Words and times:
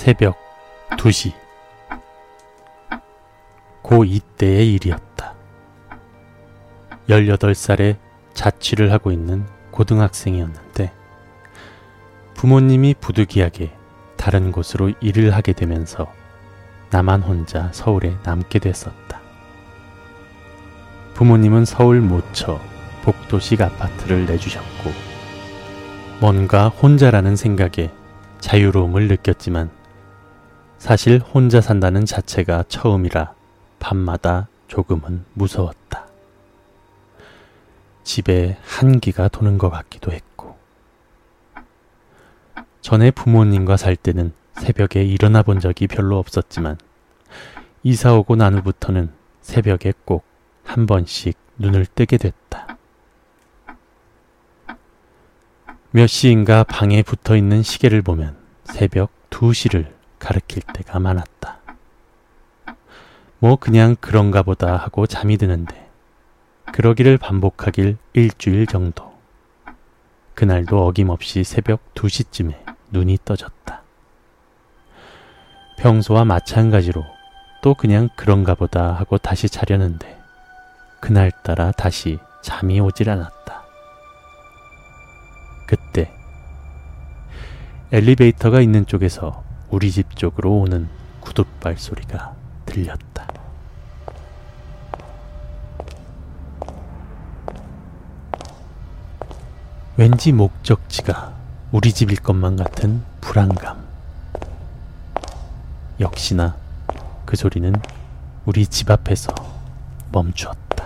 새벽 0.00 0.38
2시. 0.92 1.34
고 3.82 4.02
이때의 4.02 4.72
일이었다. 4.72 5.34
18살에 7.06 7.98
자취를 8.32 8.92
하고 8.92 9.12
있는 9.12 9.44
고등학생이었는데 9.72 10.90
부모님이 12.32 12.94
부득이하게 12.98 13.76
다른 14.16 14.52
곳으로 14.52 14.90
일을 15.02 15.34
하게 15.34 15.52
되면서 15.52 16.10
나만 16.88 17.20
혼자 17.20 17.68
서울에 17.72 18.16
남게 18.22 18.58
됐었다. 18.58 19.20
부모님은 21.12 21.66
서울 21.66 22.00
모처 22.00 22.58
복도식 23.02 23.60
아파트를 23.60 24.24
내주셨고 24.24 24.92
뭔가 26.20 26.70
혼자라는 26.70 27.36
생각에 27.36 27.92
자유로움을 28.38 29.06
느꼈지만 29.08 29.78
사실 30.80 31.20
혼자 31.20 31.60
산다는 31.60 32.04
자체가 32.04 32.64
처음이라 32.68 33.34
밤마다 33.78 34.48
조금은 34.66 35.24
무서웠다. 35.34 36.08
집에 38.02 38.58
한기가 38.62 39.28
도는 39.28 39.58
것 39.58 39.70
같기도 39.70 40.10
했고 40.10 40.56
전에 42.80 43.12
부모님과 43.12 43.76
살 43.76 43.94
때는 43.94 44.32
새벽에 44.54 45.04
일어나 45.04 45.42
본 45.42 45.60
적이 45.60 45.86
별로 45.86 46.18
없었지만 46.18 46.78
이사 47.84 48.14
오고 48.14 48.34
난 48.34 48.54
후부터는 48.54 49.12
새벽에 49.42 49.92
꼭 50.04 50.30
한 50.70 50.86
번씩 50.86 51.36
눈을 51.58 51.84
뜨게 51.96 52.16
됐다. 52.16 52.76
몇 55.90 56.06
시인가 56.06 56.62
방에 56.62 57.02
붙어 57.02 57.36
있는 57.36 57.64
시계를 57.64 58.02
보면 58.02 58.36
새벽 58.64 59.10
2시를 59.30 59.92
가리킬 60.20 60.62
때가 60.62 61.00
많았다. 61.00 61.58
뭐 63.40 63.56
그냥 63.56 63.96
그런가 64.00 64.42
보다 64.42 64.76
하고 64.76 65.06
잠이 65.06 65.36
드는데 65.36 65.88
그러기를 66.72 67.18
반복하길 67.18 67.96
일주일 68.12 68.66
정도. 68.66 69.10
그날도 70.34 70.86
어김없이 70.86 71.42
새벽 71.42 71.94
2시쯤에 71.94 72.54
눈이 72.92 73.18
떠졌다. 73.24 73.82
평소와 75.78 76.24
마찬가지로 76.24 77.04
또 77.62 77.74
그냥 77.74 78.08
그런가 78.14 78.54
보다 78.54 78.92
하고 78.92 79.18
다시 79.18 79.48
자려는데 79.48 80.18
그날따라 81.00 81.72
다시 81.72 82.18
잠이 82.42 82.78
오질 82.80 83.10
않았다. 83.10 83.64
그때 85.66 86.12
엘리베이터가 87.92 88.60
있는 88.60 88.86
쪽에서 88.86 89.49
우리 89.70 89.92
집 89.92 90.16
쪽으로 90.16 90.58
오는 90.58 90.88
구둣발 91.20 91.78
소리가 91.78 92.34
들렸다. 92.66 93.28
왠지 99.96 100.32
목적지가 100.32 101.34
우리 101.70 101.92
집일 101.92 102.20
것만 102.20 102.56
같은 102.56 103.02
불안감. 103.20 103.86
역시나 106.00 106.56
그 107.24 107.36
소리는 107.36 107.72
우리 108.46 108.66
집 108.66 108.90
앞에서 108.90 109.32
멈추었다. 110.10 110.84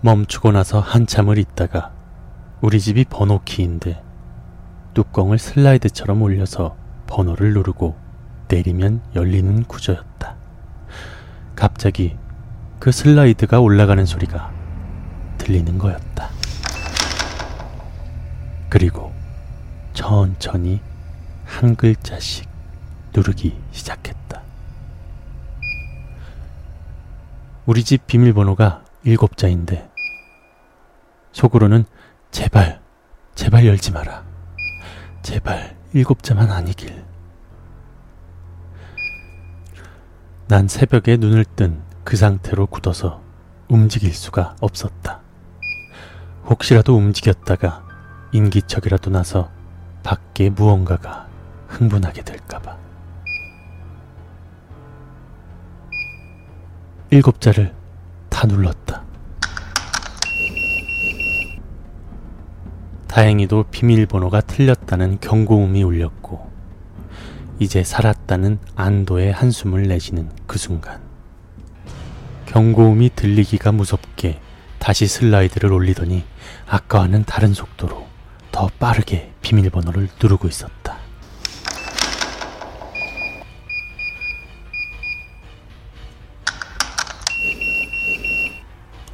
멈추고 0.00 0.52
나서 0.52 0.80
한참을 0.80 1.36
있다가 1.36 1.92
우리 2.62 2.80
집이 2.80 3.04
번호키인데 3.04 4.09
뚜껑을 5.00 5.38
슬라이드처럼 5.38 6.20
올려서 6.20 6.76
번호를 7.06 7.54
누르고 7.54 7.96
내리면 8.48 9.00
열리는 9.14 9.64
구조였다. 9.64 10.36
갑자기 11.56 12.18
그 12.78 12.92
슬라이드가 12.92 13.60
올라가는 13.60 14.04
소리가 14.04 14.52
들리는 15.38 15.78
거였다. 15.78 16.28
그리고 18.68 19.10
천천히 19.94 20.82
한 21.46 21.76
글자씩 21.76 22.46
누르기 23.14 23.58
시작했다. 23.70 24.42
우리 27.64 27.84
집 27.84 28.06
비밀번호가 28.06 28.84
일곱 29.04 29.38
자인데 29.38 29.88
속으로는 31.32 31.86
제발, 32.30 32.82
제발 33.34 33.64
열지 33.64 33.92
마라. 33.92 34.29
제발 35.22 35.76
일곱 35.92 36.22
자만 36.22 36.50
아니길. 36.50 37.04
난 40.48 40.66
새벽에 40.68 41.16
눈을 41.16 41.44
뜬 41.44 41.90
그 42.04 42.16
상태로 42.16 42.66
굳어서 42.66 43.22
움직일 43.68 44.12
수가 44.12 44.56
없었다. 44.60 45.20
혹시라도 46.46 46.96
움직였다가 46.96 47.86
인기척이라도 48.32 49.10
나서 49.10 49.48
밖에 50.02 50.50
무언가가 50.50 51.28
흥분하게 51.68 52.22
될까봐. 52.22 52.76
일곱 57.10 57.40
자를 57.40 57.72
다 58.28 58.46
눌렀다. 58.48 59.04
다행히도 63.06 63.66
비밀번호가 63.70 64.40
틀렸다 64.40 64.79
는 64.96 65.18
경고음이 65.20 65.82
울렸고, 65.82 66.50
이제 67.58 67.84
살았다는 67.84 68.58
안도의 68.74 69.32
한숨을 69.32 69.84
내쉬는 69.84 70.30
그 70.46 70.58
순간, 70.58 71.00
경고음이 72.46 73.10
들리기가 73.14 73.70
무섭게 73.70 74.40
다시 74.78 75.06
슬라이드를 75.06 75.72
올리더니 75.72 76.24
아까와는 76.66 77.24
다른 77.24 77.54
속도로 77.54 78.08
더 78.50 78.68
빠르게 78.78 79.32
비밀번호를 79.42 80.08
누르고 80.20 80.48
있었다. 80.48 80.98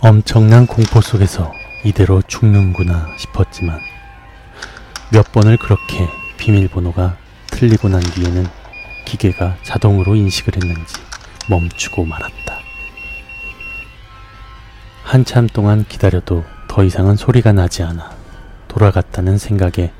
엄청난 0.00 0.66
공포 0.66 1.00
속에서 1.00 1.52
이대로 1.84 2.22
죽는구나 2.22 3.16
싶었지만 3.18 3.80
몇 5.12 5.30
번을 5.32 5.56
그렇게 5.56 6.08
비밀번호가 6.36 7.16
틀리고 7.46 7.88
난 7.88 8.00
뒤에는 8.00 8.46
기계가 9.04 9.56
자동으로 9.62 10.16
인식을 10.16 10.56
했는지 10.56 10.94
멈추고 11.48 12.04
말았다. 12.04 12.58
한참 15.04 15.46
동안 15.46 15.84
기다려도 15.88 16.44
더 16.66 16.82
이상은 16.82 17.14
소리가 17.14 17.52
나지 17.52 17.84
않아 17.84 18.10
돌아갔다는 18.66 19.38
생각에 19.38 19.92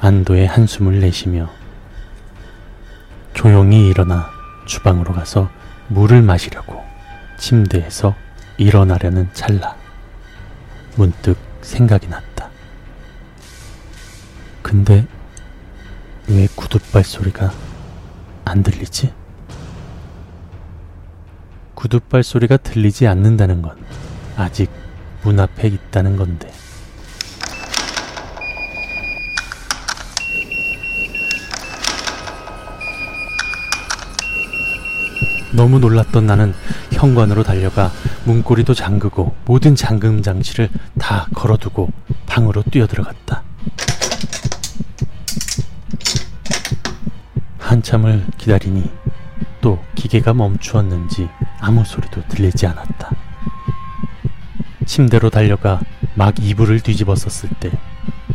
안도의 0.00 0.46
한숨을 0.46 1.00
내쉬며 1.00 1.50
조용히 3.34 3.88
일어나 3.88 4.30
주방으로 4.66 5.12
가서 5.12 5.50
물을 5.88 6.22
마시려고 6.22 6.82
침대에서 7.38 8.14
일어나려는 8.56 9.28
찰나 9.34 9.76
문득 10.96 11.36
생각이 11.60 12.08
났다. 12.08 12.35
근데 14.66 15.06
왜 16.26 16.48
구둣발 16.56 17.04
소리가 17.04 17.52
안 18.44 18.64
들리지? 18.64 19.12
구둣발 21.76 22.24
소리가 22.24 22.56
들리지 22.56 23.06
않는다는 23.06 23.62
건 23.62 23.76
아직 24.34 24.68
문 25.22 25.38
앞에 25.38 25.68
있다는 25.68 26.16
건데. 26.16 26.50
너무 35.52 35.78
놀랐던 35.78 36.26
나는 36.26 36.52
현관으로 36.90 37.44
달려가 37.44 37.92
문고리도 38.24 38.74
잠그고 38.74 39.36
모든 39.44 39.76
잠금 39.76 40.22
장치를 40.22 40.70
다 40.98 41.28
걸어두고 41.34 41.88
방으로 42.26 42.64
뛰어들어갔다. 42.64 43.44
한참을 47.66 48.26
기다리니 48.38 48.90
또 49.60 49.82
기계가 49.94 50.34
멈추었는지 50.34 51.28
아무 51.60 51.84
소리도 51.84 52.26
들리지 52.28 52.66
않았다. 52.66 53.10
침대로 54.86 55.30
달려가 55.30 55.80
막 56.14 56.34
이불을 56.38 56.80
뒤집었었을 56.80 57.50
때 57.60 57.70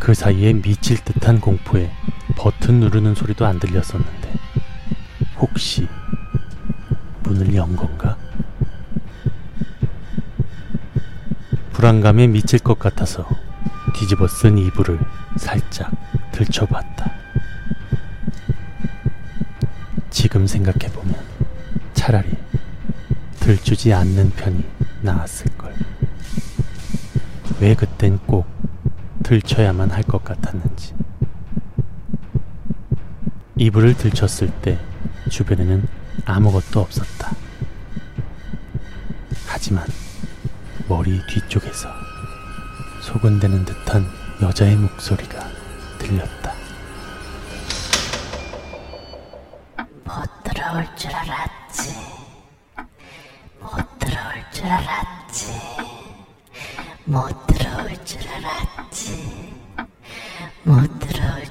그 0.02 0.16
사이에 0.16 0.54
미칠 0.54 0.98
듯한 0.98 1.40
공포에 1.40 1.92
버튼 2.36 2.80
누르는 2.80 3.14
소리도 3.14 3.46
안 3.46 3.60
들렸었는데 3.60 4.34
혹시 5.38 5.88
문을 7.22 7.54
연 7.54 7.76
건가? 7.76 8.18
불안감에 11.72 12.26
미칠 12.26 12.58
것 12.58 12.80
같아서 12.80 13.30
뒤집어 13.94 14.28
쓴 14.28 14.58
이불을 14.58 15.00
살짝 15.38 15.92
들춰봤다. 16.32 17.21
지금 20.32 20.48
생각해보면 20.48 21.14
차라리 21.94 22.30
들추지 23.42 23.94
않는 23.94 24.30
편이 24.30 24.64
나았을걸. 25.02 25.76
왜 27.60 27.76
그땐 27.76 28.18
꼭 28.20 28.46
들쳐야만 29.24 29.92
할 29.92 30.04
것 30.04 30.24
같았는지. 30.24 30.94
이불을 33.58 33.96
들쳤을 33.96 34.50
때 34.62 34.80
주변에는 35.30 35.86
아무것도 36.24 36.80
없었다. 36.80 37.36
하지만 39.48 39.86
머리 40.88 41.20
뒤쪽에서 41.28 41.90
소근대는 43.02 43.66
듯한 43.66 44.06
여자의 44.42 44.78
목소리가 44.78 45.46
들렸다. 46.00 46.41
들어올 50.72 50.96
줄 50.96 51.12
알았지. 51.14 51.96
못 53.60 54.00
들어올 54.00 54.52
줄 54.54 54.66
알았지. 54.68 55.52
못 57.04 57.48
들어올 57.48 58.06
줄 58.06 58.22
알았지. 58.30 59.54
못 60.64 61.00
들어올 61.00 61.51